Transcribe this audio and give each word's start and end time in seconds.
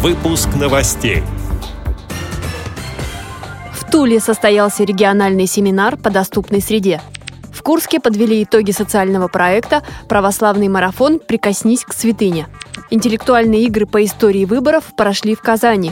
Выпуск 0.00 0.50
новостей. 0.54 1.24
В 3.72 3.90
Туле 3.90 4.20
состоялся 4.20 4.84
региональный 4.84 5.48
семинар 5.48 5.96
по 5.96 6.08
доступной 6.08 6.60
среде. 6.60 7.00
В 7.52 7.64
Курске 7.64 7.98
подвели 7.98 8.44
итоги 8.44 8.70
социального 8.70 9.26
проекта 9.26 9.82
«Православный 10.08 10.68
марафон. 10.68 11.18
Прикоснись 11.18 11.84
к 11.84 11.92
святыне». 11.92 12.46
Интеллектуальные 12.90 13.64
игры 13.64 13.86
по 13.86 14.04
истории 14.04 14.44
выборов 14.44 14.84
прошли 14.96 15.34
в 15.34 15.40
Казани. 15.40 15.90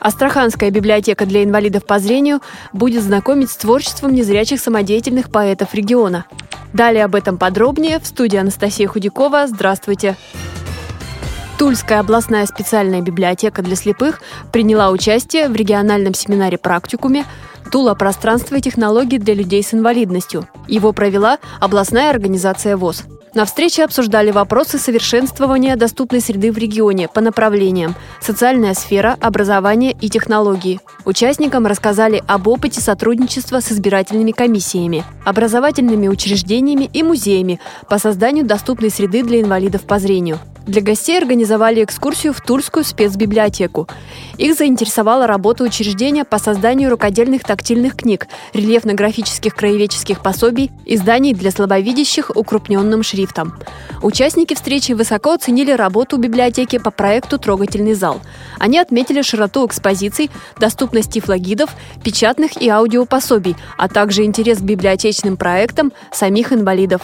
Астраханская 0.00 0.70
библиотека 0.70 1.26
для 1.26 1.44
инвалидов 1.44 1.84
по 1.84 1.98
зрению 1.98 2.40
будет 2.72 3.02
знакомить 3.02 3.50
с 3.50 3.56
творчеством 3.56 4.14
незрячих 4.14 4.60
самодеятельных 4.60 5.30
поэтов 5.30 5.74
региона. 5.74 6.24
Далее 6.72 7.04
об 7.04 7.14
этом 7.14 7.36
подробнее 7.36 7.98
в 7.98 8.06
студии 8.06 8.38
Анастасия 8.38 8.88
Худякова. 8.88 9.46
Здравствуйте! 9.46 10.16
Тульская 11.62 12.00
областная 12.00 12.44
специальная 12.46 13.02
библиотека 13.02 13.62
для 13.62 13.76
слепых 13.76 14.20
приняла 14.50 14.90
участие 14.90 15.48
в 15.48 15.54
региональном 15.54 16.12
семинаре-практикуме 16.12 17.24
«Тула. 17.70 17.94
Пространство 17.94 18.56
и 18.56 18.60
технологии 18.60 19.16
для 19.16 19.32
людей 19.34 19.62
с 19.62 19.72
инвалидностью». 19.72 20.48
Его 20.66 20.92
провела 20.92 21.38
областная 21.60 22.10
организация 22.10 22.76
ВОЗ. 22.76 23.04
На 23.34 23.44
встрече 23.44 23.84
обсуждали 23.84 24.32
вопросы 24.32 24.76
совершенствования 24.76 25.76
доступной 25.76 26.20
среды 26.20 26.50
в 26.50 26.58
регионе 26.58 27.06
по 27.06 27.20
направлениям 27.20 27.94
социальная 28.20 28.74
сфера, 28.74 29.16
образование 29.20 29.92
и 29.92 30.10
технологии. 30.10 30.80
Участникам 31.04 31.66
рассказали 31.66 32.24
об 32.26 32.48
опыте 32.48 32.80
сотрудничества 32.80 33.60
с 33.60 33.70
избирательными 33.70 34.32
комиссиями, 34.32 35.04
образовательными 35.24 36.08
учреждениями 36.08 36.90
и 36.92 37.04
музеями 37.04 37.60
по 37.88 38.00
созданию 38.00 38.44
доступной 38.44 38.90
среды 38.90 39.22
для 39.22 39.40
инвалидов 39.40 39.82
по 39.82 40.00
зрению. 40.00 40.40
Для 40.66 40.80
гостей 40.80 41.18
организовали 41.18 41.82
экскурсию 41.82 42.32
в 42.32 42.40
Тульскую 42.40 42.84
спецбиблиотеку. 42.84 43.88
Их 44.38 44.54
заинтересовала 44.54 45.26
работа 45.26 45.64
учреждения 45.64 46.24
по 46.24 46.38
созданию 46.38 46.88
рукодельных 46.88 47.42
тактильных 47.42 47.96
книг, 47.96 48.28
рельефно-графических 48.54 49.54
краеведческих 49.54 50.22
пособий, 50.22 50.70
изданий 50.86 51.34
для 51.34 51.50
слабовидящих 51.50 52.30
укрупненным 52.34 53.02
шрифтом. 53.02 53.54
Участники 54.02 54.54
встречи 54.54 54.92
высоко 54.92 55.32
оценили 55.32 55.72
работу 55.72 56.16
библиотеки 56.16 56.78
по 56.78 56.92
проекту 56.92 57.38
«Трогательный 57.38 57.94
зал». 57.94 58.20
Они 58.60 58.78
отметили 58.78 59.22
широту 59.22 59.66
экспозиций, 59.66 60.30
доступность 60.58 61.12
тифлогидов, 61.12 61.70
печатных 62.04 62.60
и 62.60 62.68
аудиопособий, 62.68 63.56
а 63.76 63.88
также 63.88 64.24
интерес 64.24 64.58
к 64.58 64.62
библиотечным 64.62 65.36
проектам 65.36 65.92
самих 66.12 66.52
инвалидов. 66.52 67.02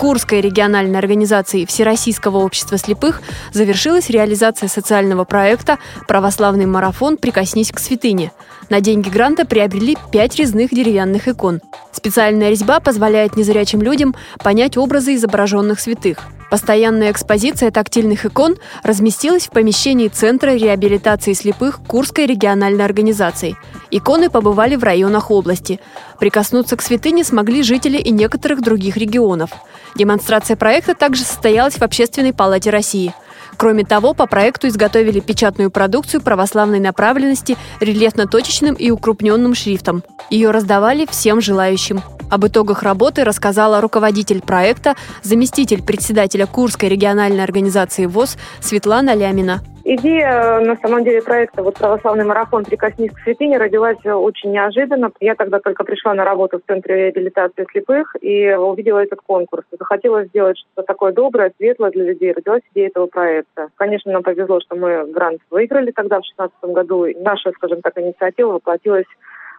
Курской 0.00 0.40
региональной 0.40 0.98
организации 0.98 1.66
Всероссийского 1.66 2.38
общества 2.38 2.78
слепых 2.78 3.20
завершилась 3.52 4.08
реализация 4.08 4.66
социального 4.66 5.24
проекта 5.24 5.78
«Православный 6.08 6.64
марафон. 6.64 7.18
Прикоснись 7.18 7.70
к 7.70 7.78
святыне». 7.78 8.32
На 8.70 8.80
деньги 8.80 9.10
гранта 9.10 9.44
приобрели 9.44 9.98
пять 10.10 10.36
резных 10.36 10.70
деревянных 10.70 11.28
икон. 11.28 11.60
Специальная 11.92 12.48
резьба 12.48 12.80
позволяет 12.80 13.36
незрячим 13.36 13.82
людям 13.82 14.14
понять 14.42 14.78
образы 14.78 15.16
изображенных 15.16 15.78
святых– 15.78 16.16
Постоянная 16.50 17.12
экспозиция 17.12 17.70
тактильных 17.70 18.26
икон 18.26 18.56
разместилась 18.82 19.46
в 19.46 19.50
помещении 19.50 20.08
Центра 20.08 20.50
реабилитации 20.50 21.32
слепых 21.32 21.80
Курской 21.86 22.26
региональной 22.26 22.84
организации. 22.84 23.56
Иконы 23.92 24.30
побывали 24.30 24.76
в 24.76 24.82
районах 24.82 25.30
области. 25.30 25.80
Прикоснуться 26.18 26.76
к 26.76 26.82
святыне 26.82 27.24
смогли 27.24 27.62
жители 27.62 27.98
и 27.98 28.10
некоторых 28.10 28.62
других 28.62 28.96
регионов. 28.96 29.50
Демонстрация 29.94 30.56
проекта 30.56 30.94
также 30.94 31.22
состоялась 31.22 31.74
в 31.74 31.82
Общественной 31.82 32.32
палате 32.32 32.70
России– 32.70 33.14
Кроме 33.60 33.84
того, 33.84 34.14
по 34.14 34.26
проекту 34.26 34.68
изготовили 34.68 35.20
печатную 35.20 35.70
продукцию 35.70 36.22
православной 36.22 36.80
направленности 36.80 37.58
рельефно-точечным 37.80 38.74
и 38.74 38.90
укрупненным 38.90 39.54
шрифтом. 39.54 40.02
Ее 40.30 40.50
раздавали 40.50 41.06
всем 41.10 41.42
желающим. 41.42 42.00
Об 42.30 42.46
итогах 42.46 42.84
работы 42.84 43.24
рассказала 43.24 43.80
руководитель 43.80 44.40
проекта, 44.40 44.94
заместитель 45.22 45.82
председателя 45.82 46.46
Курской 46.46 46.88
региональной 46.88 47.42
организации 47.42 48.06
ВОЗ 48.06 48.38
Светлана 48.60 49.14
Лямина. 49.16 49.58
Идея, 49.82 50.60
на 50.60 50.76
самом 50.76 51.02
деле, 51.02 51.22
проекта 51.22 51.64
вот 51.64 51.76
«Православный 51.76 52.24
марафон. 52.24 52.64
Прикоснись 52.64 53.10
к 53.10 53.18
святыне» 53.24 53.58
родилась 53.58 53.98
очень 54.04 54.52
неожиданно. 54.52 55.10
Я 55.18 55.34
тогда 55.34 55.58
только 55.58 55.82
пришла 55.82 56.14
на 56.14 56.24
работу 56.24 56.58
в 56.58 56.70
Центре 56.70 57.06
реабилитации 57.06 57.66
слепых 57.72 58.14
и 58.20 58.52
увидела 58.52 59.00
этот 59.00 59.20
конкурс. 59.26 59.64
Захотела 59.76 60.24
сделать 60.26 60.58
что-то 60.58 60.86
такое 60.86 61.12
доброе, 61.12 61.52
светлое 61.56 61.90
для 61.90 62.04
людей. 62.04 62.32
Родилась 62.32 62.62
идея 62.72 62.88
этого 62.88 63.06
проекта. 63.06 63.68
Конечно, 63.74 64.12
нам 64.12 64.22
повезло, 64.22 64.60
что 64.60 64.76
мы 64.76 65.10
грант 65.10 65.40
выиграли 65.50 65.90
тогда, 65.90 66.18
в 66.18 66.22
2016 66.36 66.74
году. 66.76 67.06
Наша, 67.18 67.50
скажем 67.56 67.80
так, 67.80 67.98
инициатива 67.98 68.52
воплотилась 68.52 69.06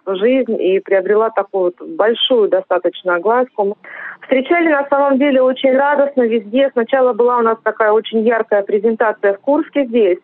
жизнь 0.05 0.61
и 0.61 0.79
приобрела 0.79 1.29
такую 1.29 1.73
вот 1.79 1.89
большую 1.89 2.49
достаточно 2.49 3.15
огласку. 3.15 3.77
Встречали 4.21 4.69
на 4.69 4.87
самом 4.87 5.17
деле 5.17 5.41
очень 5.41 5.75
радостно 5.75 6.23
везде. 6.23 6.69
Сначала 6.73 7.13
была 7.13 7.37
у 7.37 7.41
нас 7.41 7.57
такая 7.63 7.91
очень 7.91 8.25
яркая 8.25 8.63
презентация 8.63 9.33
в 9.33 9.39
Курске 9.39 9.85
здесь, 9.85 10.19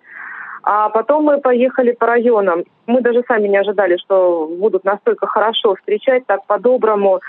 а 0.63 0.89
потом 0.89 1.23
мы 1.23 1.39
поехали 1.39 1.91
по 1.91 2.07
районам. 2.07 2.63
Мы 2.85 3.01
даже 3.01 3.23
сами 3.27 3.47
не 3.47 3.57
ожидали, 3.57 3.97
что 3.97 4.47
будут 4.47 4.83
настолько 4.83 5.27
хорошо 5.27 5.75
встречать, 5.75 6.25
так 6.25 6.45
по-доброму. 6.45 7.19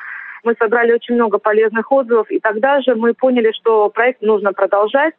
Мы 0.44 0.54
собрали 0.59 0.92
очень 0.92 1.15
много 1.15 1.38
полезных 1.38 1.91
отзывов, 1.91 2.30
и 2.30 2.38
тогда 2.38 2.80
же 2.80 2.94
мы 2.94 3.15
поняли, 3.15 3.53
что 3.53 3.88
проект 3.91 4.22
нужно 4.22 4.53
продолжать. 4.53 5.15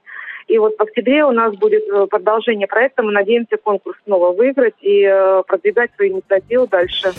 И 0.50 0.58
вот 0.58 0.76
в 0.78 0.82
октябре 0.82 1.24
у 1.24 1.32
нас 1.32 1.56
будет 1.56 1.84
э, 1.88 2.08
продолжение 2.08 2.68
проекта. 2.68 3.04
Мы 3.04 3.12
надеемся 3.12 3.58
конкурс 3.58 3.98
снова 4.04 4.34
выиграть 4.34 4.74
и 4.82 5.04
э, 5.04 5.44
продвигать 5.48 5.92
свою 5.96 6.14
инициативу 6.14 6.66
дальше. 6.66 7.14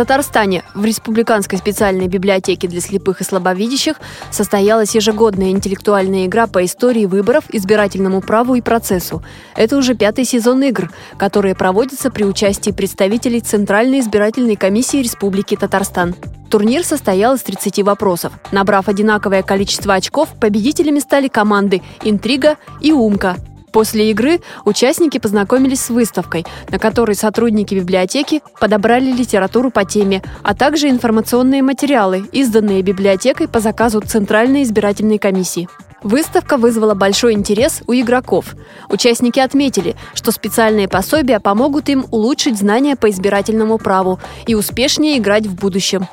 Татарстане 0.00 0.64
в 0.74 0.82
Республиканской 0.82 1.58
специальной 1.58 2.08
библиотеке 2.08 2.66
для 2.66 2.80
слепых 2.80 3.20
и 3.20 3.24
слабовидящих 3.24 3.96
состоялась 4.30 4.94
ежегодная 4.94 5.50
интеллектуальная 5.50 6.24
игра 6.24 6.46
по 6.46 6.64
истории 6.64 7.04
выборов, 7.04 7.44
избирательному 7.52 8.22
праву 8.22 8.54
и 8.54 8.62
процессу. 8.62 9.22
Это 9.56 9.76
уже 9.76 9.94
пятый 9.94 10.24
сезон 10.24 10.62
игр, 10.62 10.90
которые 11.18 11.54
проводятся 11.54 12.10
при 12.10 12.24
участии 12.24 12.70
представителей 12.70 13.42
Центральной 13.42 14.00
избирательной 14.00 14.56
комиссии 14.56 15.02
Республики 15.02 15.54
Татарстан. 15.54 16.14
Турнир 16.48 16.82
состоял 16.82 17.34
из 17.34 17.42
30 17.42 17.82
вопросов. 17.82 18.32
Набрав 18.52 18.88
одинаковое 18.88 19.42
количество 19.42 19.92
очков, 19.92 20.30
победителями 20.40 21.00
стали 21.00 21.28
команды 21.28 21.82
«Интрига» 22.02 22.56
и 22.80 22.90
«Умка», 22.90 23.36
После 23.72 24.10
игры 24.10 24.40
участники 24.64 25.18
познакомились 25.18 25.80
с 25.80 25.90
выставкой, 25.90 26.44
на 26.70 26.78
которой 26.78 27.14
сотрудники 27.14 27.74
библиотеки 27.74 28.42
подобрали 28.58 29.12
литературу 29.12 29.70
по 29.70 29.84
теме, 29.84 30.22
а 30.42 30.54
также 30.54 30.88
информационные 30.88 31.62
материалы, 31.62 32.24
изданные 32.32 32.82
библиотекой 32.82 33.48
по 33.48 33.60
заказу 33.60 34.00
Центральной 34.00 34.64
избирательной 34.64 35.18
комиссии. 35.18 35.68
Выставка 36.02 36.56
вызвала 36.56 36.94
большой 36.94 37.34
интерес 37.34 37.82
у 37.86 37.92
игроков. 37.92 38.56
Участники 38.88 39.38
отметили, 39.38 39.96
что 40.14 40.32
специальные 40.32 40.88
пособия 40.88 41.40
помогут 41.40 41.88
им 41.90 42.06
улучшить 42.10 42.58
знания 42.58 42.96
по 42.96 43.10
избирательному 43.10 43.76
праву 43.78 44.18
и 44.46 44.54
успешнее 44.54 45.18
играть 45.18 45.46
в 45.46 45.54
будущем. 45.54 46.08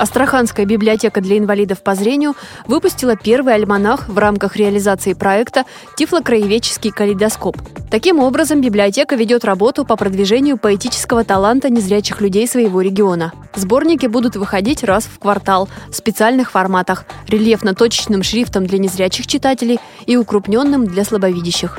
Астраханская 0.00 0.64
библиотека 0.64 1.20
для 1.20 1.36
инвалидов 1.36 1.82
по 1.82 1.94
зрению 1.94 2.34
выпустила 2.66 3.16
первый 3.16 3.54
альманах 3.54 4.08
в 4.08 4.16
рамках 4.16 4.56
реализации 4.56 5.12
проекта 5.12 5.66
«Тифлокраеведческий 5.98 6.90
калейдоскоп». 6.90 7.58
Таким 7.90 8.18
образом, 8.18 8.62
библиотека 8.62 9.14
ведет 9.14 9.44
работу 9.44 9.84
по 9.84 9.96
продвижению 9.96 10.56
поэтического 10.56 11.22
таланта 11.22 11.68
незрячих 11.68 12.22
людей 12.22 12.48
своего 12.48 12.80
региона. 12.80 13.34
Сборники 13.54 14.06
будут 14.06 14.36
выходить 14.36 14.84
раз 14.84 15.04
в 15.04 15.18
квартал 15.18 15.68
в 15.90 15.94
специальных 15.94 16.50
форматах– 16.52 17.04
рельефно-точечным 17.28 18.22
шрифтом 18.22 18.66
для 18.66 18.78
незрячих 18.78 19.26
читателей 19.26 19.80
и 20.06 20.16
укрупненным 20.16 20.86
для 20.86 21.04
слабовидящих. 21.04 21.78